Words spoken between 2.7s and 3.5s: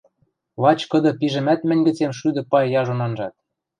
яжон анжат...